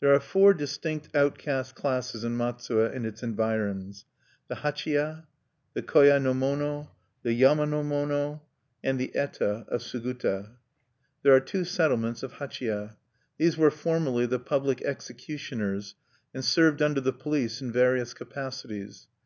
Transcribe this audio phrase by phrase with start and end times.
[0.00, 4.04] "There are four distinct outcast classes in Matsue and its environs:
[4.46, 5.24] the hachiya,
[5.72, 6.90] the koya no mono,
[7.22, 8.42] the yama no mono,
[8.84, 10.56] and the eta of Suguta.
[11.22, 12.96] "There are two settlements of hachiya.
[13.38, 15.94] These were formerly the public executioners,
[16.34, 19.06] and served under the police in various capacities.